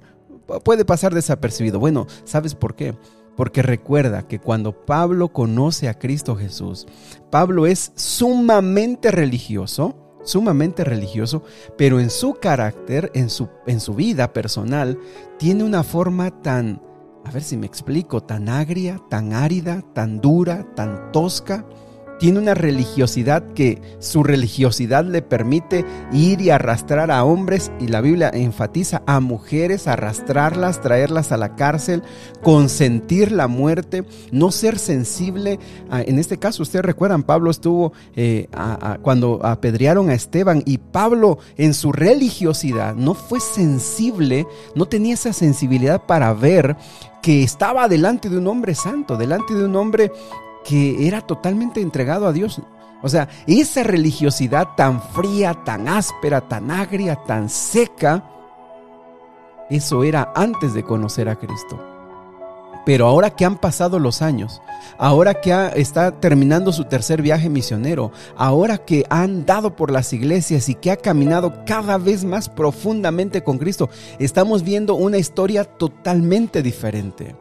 puede 0.63 0.85
pasar 0.85 1.13
desapercibido. 1.13 1.79
Bueno, 1.79 2.07
¿sabes 2.23 2.55
por 2.55 2.75
qué? 2.75 2.95
Porque 3.35 3.61
recuerda 3.61 4.27
que 4.27 4.39
cuando 4.39 4.85
Pablo 4.85 5.29
conoce 5.29 5.89
a 5.89 5.97
Cristo 5.97 6.35
Jesús, 6.35 6.87
Pablo 7.29 7.65
es 7.65 7.91
sumamente 7.95 9.11
religioso, 9.11 10.19
sumamente 10.23 10.83
religioso, 10.83 11.43
pero 11.77 11.99
en 11.99 12.09
su 12.09 12.35
carácter, 12.35 13.11
en 13.13 13.29
su, 13.29 13.49
en 13.67 13.79
su 13.79 13.93
vida 13.93 14.33
personal, 14.33 14.97
tiene 15.37 15.63
una 15.63 15.83
forma 15.83 16.41
tan 16.41 16.81
a 17.25 17.31
ver 17.31 17.43
si 17.43 17.57
me 17.57 17.65
explico, 17.65 18.21
tan 18.21 18.47
agria, 18.47 19.01
tan 19.09 19.33
árida, 19.33 19.81
tan 19.93 20.21
dura, 20.21 20.65
tan 20.75 21.11
tosca, 21.11 21.65
tiene 22.19 22.39
una 22.39 22.53
religiosidad 22.53 23.43
que 23.53 23.81
su 23.99 24.23
religiosidad 24.23 25.05
le 25.05 25.21
permite 25.21 25.85
ir 26.11 26.41
y 26.41 26.49
arrastrar 26.49 27.11
a 27.11 27.23
hombres 27.23 27.71
y 27.79 27.87
la 27.87 28.01
Biblia 28.01 28.31
enfatiza 28.33 29.03
a 29.05 29.19
mujeres, 29.19 29.87
arrastrarlas, 29.87 30.81
traerlas 30.81 31.31
a 31.31 31.37
la 31.37 31.55
cárcel, 31.55 32.03
consentir 32.41 33.31
la 33.31 33.47
muerte, 33.47 34.05
no 34.31 34.51
ser 34.51 34.79
sensible. 34.79 35.59
en 35.91 36.19
este 36.19 36.37
caso, 36.37 36.63
ustedes 36.63 36.85
recuerdan, 36.85 37.23
Pablo 37.23 37.51
estuvo 37.51 37.93
eh, 38.15 38.47
cuando 39.01 39.39
apedrearon 39.43 40.09
a 40.09 40.13
Esteban 40.13 40.63
y 40.65 40.77
Pablo 40.77 41.39
en 41.57 41.73
su 41.73 41.91
religiosidad 41.91 42.95
no 42.95 43.13
fue 43.13 43.39
sensible, 43.39 44.47
no 44.75 44.85
tenía 44.85 45.13
esa 45.13 45.33
sensibilidad 45.33 46.05
para 46.05 46.33
ver 46.33 46.75
que 47.21 47.43
estaba 47.43 47.87
delante 47.87 48.29
de 48.29 48.37
un 48.37 48.47
hombre 48.47 48.75
santo, 48.75 49.17
delante 49.17 49.53
de 49.53 49.65
un 49.65 49.75
hombre 49.75 50.11
que 50.65 51.07
era 51.07 51.21
totalmente 51.21 51.79
entregado 51.79 52.27
a 52.27 52.33
Dios. 52.33 52.61
O 53.01 53.07
sea, 53.07 53.29
esa 53.45 53.83
religiosidad 53.83 54.69
tan 54.75 55.01
fría, 55.01 55.53
tan 55.63 55.87
áspera, 55.87 56.41
tan 56.41 56.71
agria, 56.71 57.15
tan 57.15 57.49
seca, 57.49 58.23
eso 59.69 60.03
era 60.03 60.33
antes 60.35 60.73
de 60.73 60.83
conocer 60.83 61.29
a 61.29 61.35
Cristo. 61.35 61.79
Pero 62.85 63.07
ahora 63.07 63.31
que 63.31 63.45
han 63.45 63.57
pasado 63.57 63.97
los 63.97 64.21
años, 64.21 64.61
ahora 64.97 65.35
que 65.41 65.71
está 65.75 66.19
terminando 66.19 66.71
su 66.71 66.85
tercer 66.85 67.21
viaje 67.21 67.49
misionero, 67.49 68.11
ahora 68.35 68.77
que 68.77 69.05
ha 69.09 69.23
andado 69.23 69.75
por 69.75 69.91
las 69.91 70.13
iglesias 70.13 70.69
y 70.69 70.75
que 70.75 70.91
ha 70.91 70.97
caminado 70.97 71.63
cada 71.65 71.97
vez 71.97 72.23
más 72.25 72.47
profundamente 72.47 73.43
con 73.43 73.57
Cristo, 73.57 73.89
estamos 74.19 74.63
viendo 74.63 74.93
una 74.95 75.17
historia 75.17 75.63
totalmente 75.63 76.61
diferente. 76.61 77.35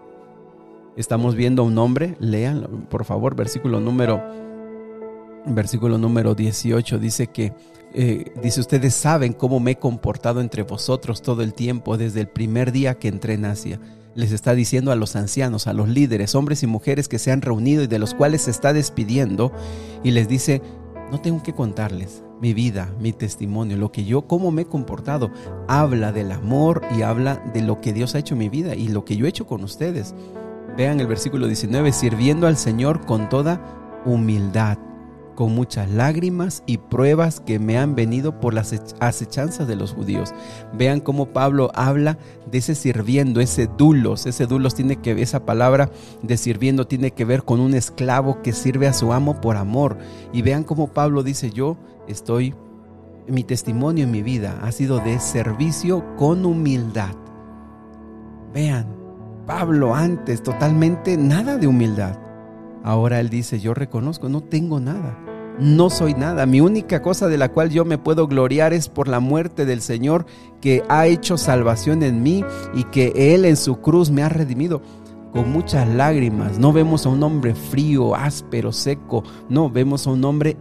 Estamos 0.96 1.34
viendo 1.34 1.62
a 1.62 1.64
un 1.64 1.76
hombre, 1.78 2.16
lean 2.20 2.86
por 2.88 3.04
favor, 3.04 3.34
versículo 3.34 3.80
número, 3.80 4.22
versículo 5.44 5.98
número 5.98 6.36
18, 6.36 7.00
dice 7.00 7.26
que, 7.26 7.52
eh, 7.92 8.32
dice, 8.40 8.60
ustedes 8.60 8.94
saben 8.94 9.32
cómo 9.32 9.58
me 9.58 9.72
he 9.72 9.76
comportado 9.76 10.40
entre 10.40 10.62
vosotros 10.62 11.20
todo 11.20 11.42
el 11.42 11.52
tiempo, 11.52 11.96
desde 11.96 12.20
el 12.20 12.28
primer 12.28 12.70
día 12.70 12.94
que 12.94 13.08
entré 13.08 13.34
en 13.34 13.44
Asia. 13.44 13.80
Les 14.14 14.30
está 14.30 14.54
diciendo 14.54 14.92
a 14.92 14.96
los 14.96 15.16
ancianos, 15.16 15.66
a 15.66 15.72
los 15.72 15.88
líderes, 15.88 16.36
hombres 16.36 16.62
y 16.62 16.68
mujeres 16.68 17.08
que 17.08 17.18
se 17.18 17.32
han 17.32 17.42
reunido 17.42 17.82
y 17.82 17.88
de 17.88 17.98
los 17.98 18.14
cuales 18.14 18.42
se 18.42 18.52
está 18.52 18.72
despidiendo, 18.72 19.50
y 20.04 20.12
les 20.12 20.28
dice, 20.28 20.62
no 21.10 21.20
tengo 21.20 21.42
que 21.42 21.54
contarles 21.54 22.22
mi 22.40 22.54
vida, 22.54 22.94
mi 23.00 23.12
testimonio, 23.12 23.76
lo 23.76 23.90
que 23.90 24.04
yo, 24.04 24.28
cómo 24.28 24.52
me 24.52 24.62
he 24.62 24.66
comportado. 24.66 25.32
Habla 25.66 26.12
del 26.12 26.30
amor 26.30 26.82
y 26.96 27.02
habla 27.02 27.42
de 27.52 27.62
lo 27.62 27.80
que 27.80 27.92
Dios 27.92 28.14
ha 28.14 28.20
hecho 28.20 28.34
en 28.34 28.38
mi 28.38 28.48
vida 28.48 28.76
y 28.76 28.88
lo 28.88 29.04
que 29.04 29.16
yo 29.16 29.26
he 29.26 29.28
hecho 29.28 29.48
con 29.48 29.64
ustedes. 29.64 30.14
Vean 30.76 30.98
el 31.00 31.06
versículo 31.06 31.46
19, 31.46 31.92
sirviendo 31.92 32.48
al 32.48 32.56
Señor 32.56 33.06
con 33.06 33.28
toda 33.28 33.60
humildad, 34.04 34.76
con 35.36 35.54
muchas 35.54 35.88
lágrimas 35.88 36.64
y 36.66 36.78
pruebas 36.78 37.40
que 37.40 37.60
me 37.60 37.78
han 37.78 37.94
venido 37.94 38.40
por 38.40 38.54
las 38.54 38.74
acechanzas 38.98 39.68
de 39.68 39.76
los 39.76 39.92
judíos. 39.92 40.34
Vean 40.72 40.98
cómo 40.98 41.26
Pablo 41.26 41.70
habla 41.74 42.18
de 42.50 42.58
ese 42.58 42.74
sirviendo, 42.74 43.40
ese 43.40 43.68
dulos, 43.68 44.26
ese 44.26 44.46
dulos 44.46 44.74
tiene 44.74 44.96
que 44.96 45.22
esa 45.22 45.46
palabra 45.46 45.90
de 46.22 46.36
sirviendo 46.36 46.88
tiene 46.88 47.12
que 47.12 47.24
ver 47.24 47.44
con 47.44 47.60
un 47.60 47.74
esclavo 47.74 48.42
que 48.42 48.52
sirve 48.52 48.88
a 48.88 48.92
su 48.92 49.12
amo 49.12 49.40
por 49.40 49.56
amor. 49.56 49.98
Y 50.32 50.42
vean 50.42 50.64
cómo 50.64 50.88
Pablo 50.88 51.22
dice, 51.22 51.50
"Yo 51.50 51.76
estoy 52.08 52.52
mi 53.28 53.44
testimonio 53.44 54.04
en 54.04 54.10
mi 54.10 54.22
vida 54.22 54.58
ha 54.60 54.72
sido 54.72 54.98
de 54.98 55.20
servicio 55.20 56.04
con 56.16 56.44
humildad." 56.44 57.14
Vean, 58.52 59.03
Pablo 59.46 59.94
antes 59.94 60.42
totalmente 60.42 61.16
nada 61.16 61.58
de 61.58 61.66
humildad. 61.66 62.18
Ahora 62.82 63.20
él 63.20 63.30
dice, 63.30 63.60
yo 63.60 63.74
reconozco, 63.74 64.28
no 64.28 64.42
tengo 64.42 64.80
nada. 64.80 65.18
No 65.58 65.88
soy 65.88 66.14
nada. 66.14 66.46
Mi 66.46 66.60
única 66.60 67.00
cosa 67.00 67.28
de 67.28 67.38
la 67.38 67.50
cual 67.50 67.70
yo 67.70 67.84
me 67.84 67.98
puedo 67.98 68.26
gloriar 68.26 68.72
es 68.72 68.88
por 68.88 69.06
la 69.06 69.20
muerte 69.20 69.64
del 69.64 69.82
Señor 69.82 70.26
que 70.60 70.82
ha 70.88 71.06
hecho 71.06 71.38
salvación 71.38 72.02
en 72.02 72.22
mí 72.22 72.44
y 72.74 72.84
que 72.84 73.12
Él 73.34 73.44
en 73.44 73.56
su 73.56 73.80
cruz 73.80 74.10
me 74.10 74.22
ha 74.22 74.28
redimido 74.28 74.82
con 75.32 75.50
muchas 75.52 75.88
lágrimas. 75.88 76.58
No 76.58 76.72
vemos 76.72 77.06
a 77.06 77.08
un 77.08 77.22
hombre 77.22 77.54
frío, 77.54 78.14
áspero, 78.14 78.72
seco. 78.72 79.24
No, 79.48 79.70
vemos 79.70 80.06
a 80.06 80.10
un 80.10 80.24
hombre 80.24 80.56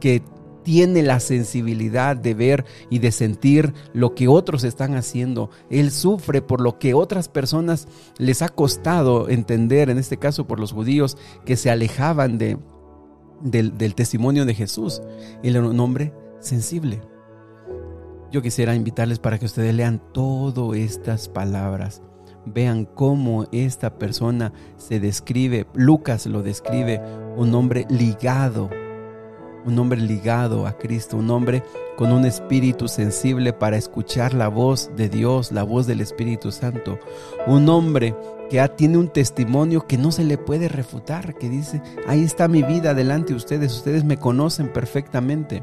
que 0.00 0.22
tiene 0.64 1.02
la 1.02 1.20
sensibilidad 1.20 2.16
de 2.16 2.34
ver 2.34 2.64
y 2.90 2.98
de 2.98 3.12
sentir 3.12 3.72
lo 3.92 4.14
que 4.14 4.26
otros 4.26 4.64
están 4.64 4.94
haciendo. 4.96 5.50
Él 5.70 5.92
sufre 5.92 6.42
por 6.42 6.60
lo 6.60 6.78
que 6.78 6.94
otras 6.94 7.28
personas 7.28 7.86
les 8.18 8.42
ha 8.42 8.48
costado 8.48 9.28
entender, 9.28 9.90
en 9.90 9.98
este 9.98 10.16
caso 10.16 10.46
por 10.46 10.58
los 10.58 10.72
judíos 10.72 11.16
que 11.44 11.56
se 11.56 11.70
alejaban 11.70 12.38
de, 12.38 12.58
del, 13.42 13.78
del 13.78 13.94
testimonio 13.94 14.44
de 14.46 14.54
Jesús. 14.54 15.02
Él 15.42 15.54
era 15.54 15.68
un 15.68 15.78
hombre 15.78 16.12
sensible. 16.40 17.00
Yo 18.32 18.42
quisiera 18.42 18.74
invitarles 18.74 19.20
para 19.20 19.38
que 19.38 19.46
ustedes 19.46 19.74
lean 19.74 20.02
todas 20.12 20.76
estas 20.76 21.28
palabras. 21.28 22.02
Vean 22.46 22.84
cómo 22.84 23.46
esta 23.52 23.98
persona 23.98 24.52
se 24.76 24.98
describe, 24.98 25.66
Lucas 25.74 26.26
lo 26.26 26.42
describe, 26.42 27.00
un 27.36 27.54
hombre 27.54 27.86
ligado 27.88 28.68
un 29.64 29.78
hombre 29.78 30.00
ligado 30.00 30.66
a 30.66 30.76
Cristo, 30.76 31.16
un 31.16 31.30
hombre 31.30 31.62
con 31.96 32.12
un 32.12 32.24
espíritu 32.24 32.88
sensible 32.88 33.52
para 33.52 33.76
escuchar 33.76 34.34
la 34.34 34.48
voz 34.48 34.90
de 34.96 35.08
Dios, 35.08 35.52
la 35.52 35.62
voz 35.62 35.86
del 35.86 36.00
Espíritu 36.00 36.50
Santo, 36.50 36.98
un 37.46 37.68
hombre 37.68 38.14
que 38.50 38.66
tiene 38.76 38.98
un 38.98 39.08
testimonio 39.08 39.86
que 39.86 39.98
no 39.98 40.12
se 40.12 40.24
le 40.24 40.38
puede 40.38 40.68
refutar, 40.68 41.34
que 41.34 41.48
dice, 41.48 41.82
ahí 42.06 42.22
está 42.22 42.48
mi 42.48 42.62
vida 42.62 42.94
delante 42.94 43.32
de 43.32 43.36
ustedes, 43.36 43.72
ustedes 43.74 44.04
me 44.04 44.18
conocen 44.18 44.72
perfectamente. 44.72 45.62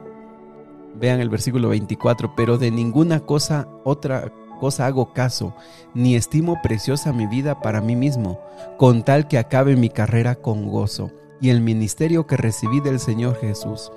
Vean 0.95 1.19
el 1.19 1.29
versículo 1.29 1.69
24, 1.69 2.33
pero 2.35 2.57
de 2.57 2.71
ninguna 2.71 3.21
cosa 3.21 3.67
otra 3.83 4.31
cosa 4.59 4.85
hago 4.85 5.11
caso, 5.11 5.55
ni 5.95 6.15
estimo 6.15 6.59
preciosa 6.61 7.13
mi 7.13 7.25
vida 7.25 7.61
para 7.61 7.81
mí 7.81 7.95
mismo, 7.95 8.39
con 8.77 9.03
tal 9.03 9.27
que 9.27 9.39
acabe 9.39 9.75
mi 9.75 9.89
carrera 9.89 10.35
con 10.35 10.67
gozo 10.67 11.11
y 11.41 11.49
el 11.49 11.61
ministerio 11.61 12.27
que 12.27 12.37
recibí 12.37 12.79
del 12.79 12.99
Señor 12.99 13.35
Jesús. 13.41 13.91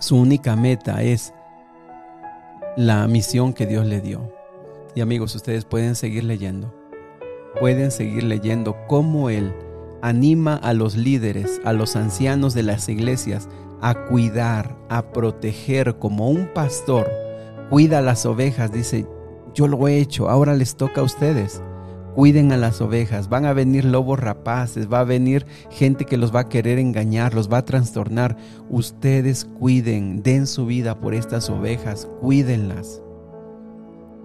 Su 0.00 0.16
única 0.16 0.56
meta 0.56 1.02
es 1.02 1.32
la 2.76 3.06
misión 3.06 3.54
que 3.54 3.66
Dios 3.66 3.86
le 3.86 4.00
dio. 4.00 4.32
Y 4.94 5.00
amigos, 5.00 5.34
ustedes 5.36 5.64
pueden 5.64 5.94
seguir 5.94 6.24
leyendo. 6.24 6.74
Pueden 7.60 7.92
seguir 7.92 8.24
leyendo 8.24 8.76
cómo 8.88 9.30
Él 9.30 9.54
anima 10.02 10.56
a 10.56 10.74
los 10.74 10.96
líderes, 10.96 11.60
a 11.64 11.72
los 11.72 11.94
ancianos 11.96 12.52
de 12.52 12.64
las 12.64 12.88
iglesias, 12.88 13.48
a 13.80 13.94
cuidar, 14.06 14.76
a 14.88 15.10
proteger 15.12 15.98
como 15.98 16.28
un 16.30 16.52
pastor. 16.52 17.08
Cuida 17.70 18.02
las 18.02 18.26
ovejas, 18.26 18.72
dice, 18.72 19.06
yo 19.54 19.68
lo 19.68 19.86
he 19.86 19.98
hecho, 19.98 20.28
ahora 20.28 20.54
les 20.54 20.76
toca 20.76 21.00
a 21.00 21.04
ustedes 21.04 21.62
cuiden 22.18 22.50
a 22.50 22.56
las 22.56 22.80
ovejas, 22.80 23.28
van 23.28 23.44
a 23.44 23.52
venir 23.52 23.84
lobos 23.84 24.18
rapaces, 24.18 24.92
va 24.92 24.98
a 24.98 25.04
venir 25.04 25.46
gente 25.70 26.04
que 26.04 26.16
los 26.16 26.34
va 26.34 26.40
a 26.40 26.48
querer 26.48 26.80
engañar, 26.80 27.32
los 27.32 27.48
va 27.48 27.58
a 27.58 27.64
trastornar. 27.64 28.36
Ustedes 28.68 29.44
cuiden, 29.44 30.24
den 30.24 30.48
su 30.48 30.66
vida 30.66 30.98
por 30.98 31.14
estas 31.14 31.48
ovejas, 31.48 32.08
cuídenlas. 32.20 33.00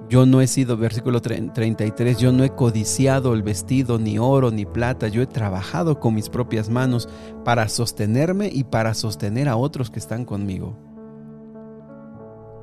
Yo 0.09 0.25
no 0.25 0.41
he 0.41 0.47
sido, 0.47 0.75
versículo 0.75 1.21
33, 1.21 2.17
yo 2.17 2.31
no 2.31 2.43
he 2.43 2.49
codiciado 2.49 3.35
el 3.35 3.43
vestido, 3.43 3.99
ni 3.99 4.17
oro, 4.17 4.49
ni 4.49 4.65
plata, 4.65 5.07
yo 5.07 5.21
he 5.21 5.27
trabajado 5.27 5.99
con 5.99 6.15
mis 6.15 6.29
propias 6.29 6.69
manos 6.69 7.07
para 7.45 7.69
sostenerme 7.69 8.49
y 8.51 8.63
para 8.63 8.95
sostener 8.95 9.47
a 9.47 9.55
otros 9.55 9.91
que 9.91 9.99
están 9.99 10.25
conmigo. 10.25 10.75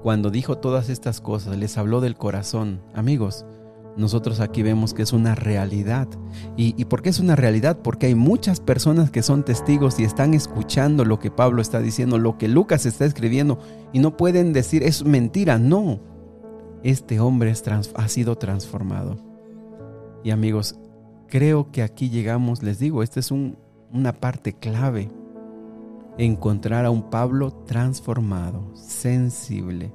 Cuando 0.02 0.30
dijo 0.30 0.58
todas 0.58 0.88
estas 0.88 1.20
cosas, 1.20 1.56
les 1.56 1.78
habló 1.78 2.00
del 2.00 2.16
corazón. 2.16 2.80
Amigos, 2.94 3.46
nosotros 3.96 4.40
aquí 4.40 4.62
vemos 4.62 4.94
que 4.94 5.02
es 5.02 5.12
una 5.12 5.34
realidad. 5.34 6.08
¿Y, 6.56 6.84
por 6.86 7.02
qué 7.02 7.10
es 7.10 7.20
una 7.20 7.36
realidad? 7.36 7.78
Porque 7.82 8.06
hay 8.06 8.14
muchas 8.14 8.60
personas 8.60 9.10
que 9.10 9.22
son 9.22 9.44
testigos 9.44 9.98
y 9.98 10.04
están 10.04 10.34
escuchando 10.34 11.04
lo 11.04 11.18
que 11.18 11.30
Pablo 11.30 11.60
está 11.60 11.80
diciendo, 11.80 12.18
lo 12.18 12.38
que 12.38 12.48
Lucas 12.48 12.86
está 12.86 13.04
escribiendo, 13.04 13.58
y 13.92 13.98
no 13.98 14.16
pueden 14.16 14.52
decir 14.52 14.82
es 14.82 15.04
mentira. 15.04 15.58
No, 15.58 16.00
este 16.82 17.20
hombre 17.20 17.52
ha 17.94 18.08
sido 18.08 18.36
transformado. 18.36 19.18
Y 20.22 20.30
amigos, 20.30 20.78
creo 21.28 21.70
que 21.70 21.82
aquí 21.82 22.10
llegamos, 22.10 22.62
les 22.62 22.78
digo, 22.78 23.02
esta 23.02 23.20
es 23.20 23.30
una 23.30 24.12
parte 24.12 24.52
clave. 24.52 25.10
Encontrar 26.18 26.84
a 26.84 26.90
un 26.90 27.08
Pablo 27.10 27.50
transformado, 27.50 28.74
sensible, 28.74 29.92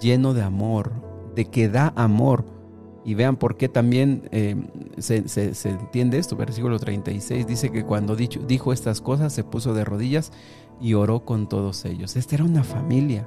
lleno 0.00 0.32
de 0.32 0.42
amor, 0.42 0.92
de 1.34 1.46
que 1.46 1.68
da 1.68 1.92
amor 1.96 2.59
y 3.04 3.14
vean 3.14 3.36
por 3.36 3.56
qué 3.56 3.68
también 3.68 4.28
eh, 4.30 4.56
se, 4.98 5.24
entiende 5.68 6.18
esto. 6.18 6.36
Versículo 6.36 6.78
36 6.78 7.46
dice 7.46 7.70
que 7.70 7.84
cuando 7.84 8.16
dicho, 8.16 8.40
dijo 8.46 8.72
estas 8.72 9.00
cosas 9.00 9.32
se 9.32 9.44
puso 9.44 9.72
de 9.74 9.84
rodillas 9.84 10.32
y 10.80 10.94
oró 10.94 11.24
con 11.24 11.48
todos 11.48 11.84
ellos. 11.84 12.16
Esta 12.16 12.36
era 12.36 12.44
una 12.44 12.64
familia. 12.64 13.26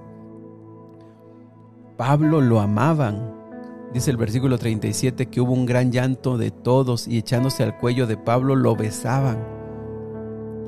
Pablo 1.97 2.41
lo 2.41 2.59
amaban. 2.59 3.33
Dice 3.93 4.09
el 4.09 4.17
versículo 4.17 4.57
37 4.57 5.27
que 5.27 5.39
hubo 5.39 5.53
un 5.53 5.65
gran 5.65 5.91
llanto 5.91 6.37
de 6.37 6.49
todos 6.49 7.07
y 7.07 7.19
echándose 7.19 7.63
al 7.63 7.77
cuello 7.77 8.07
de 8.07 8.17
Pablo 8.17 8.55
lo 8.55 8.75
besaban. 8.75 9.37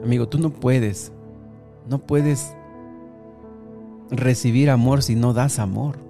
Amigo, 0.04 0.28
tú 0.28 0.38
no 0.38 0.52
puedes, 0.52 1.12
no 1.90 1.98
puedes 1.98 2.56
recibir 4.12 4.70
amor 4.70 5.02
si 5.02 5.16
no 5.16 5.34
das 5.34 5.58
amor. 5.58 6.05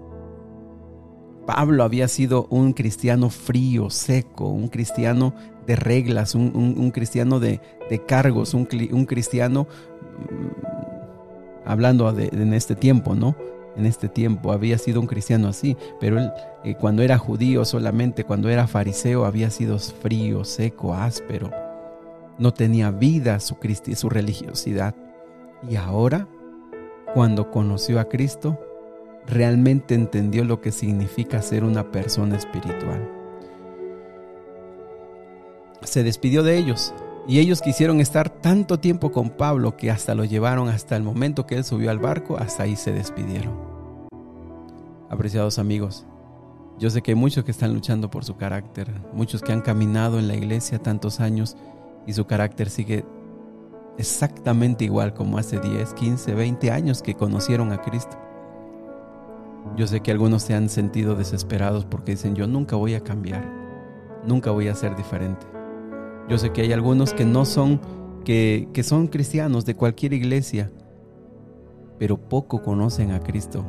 Pablo 1.45 1.83
había 1.83 2.07
sido 2.07 2.47
un 2.49 2.73
cristiano 2.73 3.29
frío, 3.29 3.89
seco, 3.89 4.49
un 4.49 4.67
cristiano 4.67 5.33
de 5.65 5.75
reglas, 5.75 6.35
un, 6.35 6.91
cristiano 6.91 7.39
de, 7.39 7.59
cargos, 8.07 8.53
un, 8.53 8.65
cristiano, 8.65 9.67
mm, 10.29 11.67
hablando 11.67 12.09
en 12.17 12.53
este 12.53 12.75
tiempo, 12.75 13.15
¿no? 13.15 13.35
En 13.75 13.85
este 13.85 14.07
tiempo 14.07 14.53
había 14.53 14.77
sido 14.77 15.01
un 15.01 15.07
cristiano 15.07 15.49
así, 15.49 15.75
pero 15.99 16.19
él 16.19 16.31
eh, 16.63 16.75
cuando 16.75 17.01
era 17.01 17.17
judío 17.17 17.65
solamente, 17.65 18.23
cuando 18.23 18.49
era 18.49 18.67
fariseo, 18.67 19.25
había 19.25 19.49
sido 19.49 19.77
frío, 19.79 20.45
seco, 20.45 20.93
áspero. 20.93 21.51
No 22.37 22.53
tenía 22.53 22.91
vida 22.91 23.39
su, 23.39 23.57
su 23.95 24.09
religiosidad. 24.09 24.95
Y 25.69 25.75
ahora, 25.75 26.27
cuando 27.13 27.51
conoció 27.51 27.99
a 27.99 28.05
Cristo, 28.05 28.59
realmente 29.27 29.95
entendió 29.95 30.43
lo 30.43 30.61
que 30.61 30.71
significa 30.71 31.41
ser 31.41 31.63
una 31.63 31.91
persona 31.91 32.37
espiritual. 32.37 33.09
Se 35.83 36.03
despidió 36.03 36.43
de 36.43 36.57
ellos 36.57 36.93
y 37.27 37.39
ellos 37.39 37.61
quisieron 37.61 38.01
estar 38.01 38.29
tanto 38.29 38.79
tiempo 38.79 39.11
con 39.11 39.29
Pablo 39.29 39.77
que 39.77 39.89
hasta 39.89 40.13
lo 40.13 40.25
llevaron 40.25 40.69
hasta 40.69 40.95
el 40.95 41.03
momento 41.03 41.45
que 41.47 41.55
él 41.55 41.63
subió 41.63 41.89
al 41.89 41.99
barco, 41.99 42.37
hasta 42.37 42.63
ahí 42.63 42.75
se 42.75 42.91
despidieron. 42.91 43.53
Apreciados 45.09 45.59
amigos, 45.59 46.05
Yo 46.77 46.89
sé 46.89 47.01
que 47.01 47.11
hay 47.11 47.15
muchos 47.15 47.45
que 47.45 47.51
están 47.51 47.73
luchando 47.73 48.11
por 48.11 48.25
su 48.25 48.35
carácter, 48.35 48.91
muchos 49.13 49.41
que 49.41 49.53
han 49.53 49.61
caminado 49.61 50.19
en 50.19 50.27
la 50.27 50.35
iglesia 50.35 50.77
tantos 50.77 51.21
años 51.21 51.55
y 52.05 52.11
su 52.11 52.25
carácter 52.25 52.69
sigue 52.69 53.05
exactamente 53.97 54.83
igual 54.83 55.13
como 55.13 55.37
hace 55.37 55.57
10, 55.57 55.93
15, 55.93 56.35
20 56.35 56.71
años 56.71 57.01
que 57.01 57.15
conocieron 57.15 57.71
a 57.71 57.81
Cristo. 57.81 58.17
Yo 59.77 59.87
sé 59.87 59.99
que 59.99 60.11
algunos 60.11 60.43
se 60.43 60.53
han 60.53 60.69
sentido 60.69 61.15
desesperados 61.15 61.85
porque 61.85 62.11
dicen 62.11 62.35
yo 62.35 62.47
nunca 62.47 62.77
voy 62.77 62.93
a 62.93 63.01
cambiar, 63.01 63.45
nunca 64.25 64.51
voy 64.51 64.69
a 64.69 64.75
ser 64.75 64.95
diferente. 64.95 65.45
Yo 66.29 66.37
sé 66.37 66.51
que 66.51 66.61
hay 66.61 66.71
algunos 66.71 67.13
que 67.13 67.25
no 67.25 67.45
son, 67.45 67.81
que, 68.23 68.69
que 68.73 68.83
son 68.83 69.07
cristianos 69.07 69.65
de 69.65 69.75
cualquier 69.75 70.13
iglesia, 70.13 70.71
pero 71.99 72.17
poco 72.17 72.61
conocen 72.61 73.11
a 73.11 73.19
Cristo. 73.19 73.65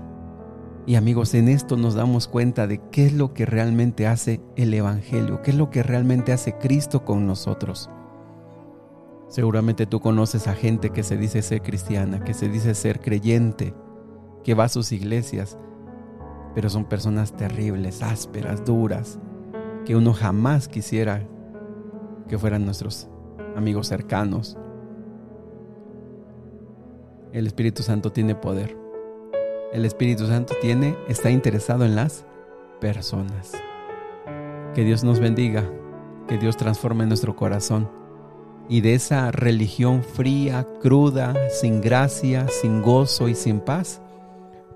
Y 0.87 0.95
amigos, 0.95 1.35
en 1.35 1.49
esto 1.49 1.77
nos 1.77 1.95
damos 1.95 2.29
cuenta 2.29 2.69
de 2.69 2.81
qué 2.93 3.07
es 3.07 3.13
lo 3.13 3.35
que 3.35 3.45
realmente 3.45 4.07
hace 4.07 4.41
el 4.55 4.73
Evangelio, 4.73 5.43
qué 5.43 5.51
es 5.51 5.57
lo 5.57 5.71
que 5.71 5.83
realmente 5.83 6.33
hace 6.33 6.57
Cristo 6.57 7.05
con 7.05 7.27
nosotros. 7.27 7.91
Seguramente 9.29 9.87
tú 9.87 9.99
conoces 9.99 10.47
a 10.47 10.55
gente 10.55 10.91
que 10.91 11.03
se 11.03 11.17
dice 11.17 11.43
ser 11.43 11.63
cristiana, 11.63 12.23
que 12.23 12.33
se 12.33 12.49
dice 12.49 12.77
ser 12.77 13.01
creyente, 13.01 13.75
que 14.45 14.55
va 14.55 14.65
a 14.65 14.69
sus 14.69 14.93
iglesias, 14.93 15.59
pero 16.57 16.71
son 16.71 16.87
personas 16.87 17.37
terribles, 17.37 18.03
ásperas, 18.03 18.65
duras, 18.65 19.19
que 19.85 19.95
uno 19.95 20.15
jamás 20.15 20.69
quisiera 20.69 21.23
que 22.29 22.39
fueran 22.39 22.65
nuestros 22.65 23.09
amigos 23.57 23.89
cercanos. 23.89 24.57
El 27.35 27.47
Espíritu 27.47 27.83
Santo 27.83 28.11
tiene 28.11 28.35
poder. 28.35 28.75
El 29.71 29.85
Espíritu 29.85 30.27
Santo 30.29 30.55
tiene, 30.63 30.97
está 31.09 31.29
interesado 31.29 31.85
en 31.85 31.95
las 31.95 32.25
personas. 32.81 33.53
Que 34.75 34.83
Dios 34.83 35.05
nos 35.05 35.21
bendiga, 35.21 35.63
que 36.27 36.39
Dios 36.39 36.57
transforme 36.57 37.05
nuestro 37.05 37.37
corazón 37.37 37.87
y 38.67 38.81
de 38.81 38.95
esa 38.95 39.31
religión 39.31 40.03
fría, 40.03 40.67
cruda, 40.81 41.35
sin 41.51 41.83
gracia, 41.83 42.47
sin 42.49 42.81
gozo 42.81 43.29
y 43.29 43.35
sin 43.35 43.61
paz, 43.61 44.01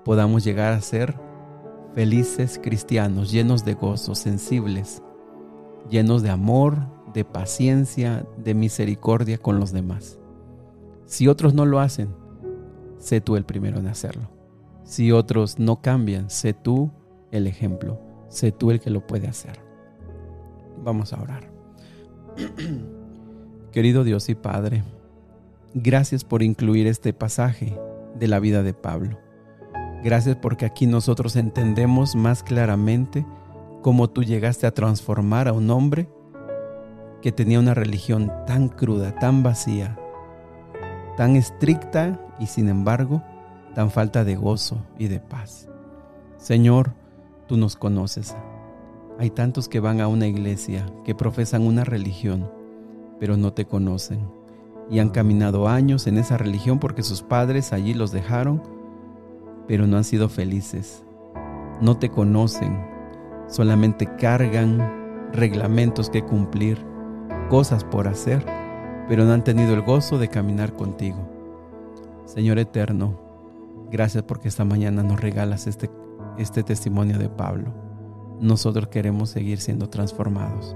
podamos 0.05 0.43
llegar 0.43 0.73
a 0.73 0.81
ser 0.81 1.15
felices 1.93 2.59
cristianos, 2.61 3.31
llenos 3.31 3.65
de 3.65 3.73
gozo, 3.73 4.15
sensibles, 4.15 5.01
llenos 5.89 6.23
de 6.23 6.29
amor, 6.29 6.77
de 7.13 7.25
paciencia, 7.25 8.25
de 8.37 8.53
misericordia 8.53 9.37
con 9.37 9.59
los 9.59 9.71
demás. 9.71 10.19
Si 11.05 11.27
otros 11.27 11.53
no 11.53 11.65
lo 11.65 11.79
hacen, 11.79 12.15
sé 12.97 13.19
tú 13.19 13.35
el 13.35 13.43
primero 13.43 13.79
en 13.79 13.87
hacerlo. 13.87 14.29
Si 14.83 15.11
otros 15.11 15.59
no 15.59 15.81
cambian, 15.81 16.29
sé 16.29 16.53
tú 16.53 16.91
el 17.31 17.47
ejemplo, 17.47 17.99
sé 18.29 18.51
tú 18.51 18.71
el 18.71 18.79
que 18.79 18.89
lo 18.89 19.05
puede 19.05 19.27
hacer. 19.27 19.59
Vamos 20.83 21.13
a 21.13 21.21
orar. 21.21 21.51
Querido 23.71 24.03
Dios 24.03 24.29
y 24.29 24.35
Padre, 24.35 24.83
gracias 25.73 26.23
por 26.23 26.43
incluir 26.43 26.87
este 26.87 27.13
pasaje 27.13 27.77
de 28.17 28.27
la 28.27 28.39
vida 28.39 28.63
de 28.63 28.73
Pablo. 28.73 29.19
Gracias 30.03 30.35
porque 30.35 30.65
aquí 30.65 30.87
nosotros 30.87 31.35
entendemos 31.35 32.15
más 32.15 32.43
claramente 32.43 33.25
cómo 33.81 34.09
tú 34.09 34.23
llegaste 34.23 34.65
a 34.67 34.73
transformar 34.73 35.47
a 35.47 35.53
un 35.53 35.69
hombre 35.69 36.09
que 37.21 37.31
tenía 37.31 37.59
una 37.59 37.73
religión 37.73 38.31
tan 38.47 38.67
cruda, 38.67 39.13
tan 39.15 39.43
vacía, 39.43 39.97
tan 41.17 41.35
estricta 41.35 42.19
y 42.39 42.47
sin 42.47 42.67
embargo 42.67 43.21
tan 43.73 43.91
falta 43.91 44.23
de 44.23 44.35
gozo 44.35 44.77
y 44.97 45.07
de 45.07 45.19
paz. 45.19 45.69
Señor, 46.37 46.93
tú 47.47 47.57
nos 47.57 47.75
conoces. 47.75 48.35
Hay 49.19 49.29
tantos 49.29 49.69
que 49.69 49.79
van 49.79 50.01
a 50.01 50.07
una 50.07 50.27
iglesia, 50.27 50.85
que 51.05 51.15
profesan 51.15 51.61
una 51.61 51.83
religión, 51.83 52.51
pero 53.19 53.37
no 53.37 53.53
te 53.53 53.65
conocen. 53.65 54.27
Y 54.89 54.99
han 54.99 55.09
caminado 55.09 55.67
años 55.67 56.07
en 56.07 56.17
esa 56.17 56.37
religión 56.37 56.79
porque 56.79 57.03
sus 57.03 57.21
padres 57.21 57.71
allí 57.71 57.93
los 57.93 58.11
dejaron, 58.11 58.61
pero 59.67 59.87
no 59.87 59.97
han 59.97 60.03
sido 60.03 60.29
felices. 60.29 61.03
No 61.81 61.97
te 61.97 62.09
conocen, 62.09 62.85
solamente 63.47 64.07
cargan 64.17 65.31
reglamentos 65.33 66.09
que 66.09 66.23
cumplir, 66.23 66.77
cosas 67.49 67.83
por 67.83 68.07
hacer, 68.07 68.45
pero 69.07 69.25
no 69.25 69.33
han 69.33 69.43
tenido 69.43 69.73
el 69.73 69.81
gozo 69.81 70.17
de 70.17 70.27
caminar 70.27 70.73
contigo. 70.73 71.27
Señor 72.25 72.59
eterno, 72.59 73.19
gracias 73.91 74.23
porque 74.23 74.47
esta 74.47 74.65
mañana 74.65 75.03
nos 75.03 75.19
regalas 75.19 75.67
este, 75.67 75.89
este 76.37 76.63
testimonio 76.63 77.17
de 77.17 77.29
Pablo. 77.29 77.73
Nosotros 78.39 78.87
queremos 78.87 79.29
seguir 79.29 79.59
siendo 79.59 79.89
transformados 79.89 80.75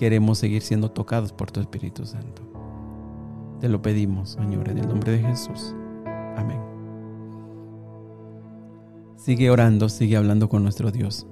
queremos 0.00 0.38
seguir 0.38 0.62
siendo 0.62 0.90
tocados 0.90 1.32
por 1.32 1.50
tu 1.50 1.60
Espíritu 1.60 2.06
Santo. 2.06 2.42
Te 3.60 3.68
lo 3.68 3.82
pedimos, 3.82 4.30
Señor, 4.30 4.68
en 4.70 4.78
el 4.78 4.88
nombre 4.88 5.12
de 5.12 5.18
Jesús. 5.18 5.74
Amén. 6.36 6.69
Sigue 9.20 9.50
orando, 9.50 9.90
sigue 9.90 10.16
hablando 10.16 10.48
con 10.48 10.62
nuestro 10.62 10.90
Dios. 10.90 11.26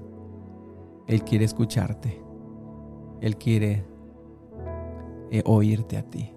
Él 1.07 1.25
quiere 1.25 1.47
escucharte. 1.47 2.23
Él 3.23 3.39
quiere 3.39 3.87
eh, 5.31 5.43
oírte 5.47 5.97
a 5.97 6.03
ti. 6.03 6.31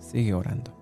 Sigue 0.00 0.34
orando. 0.34 0.81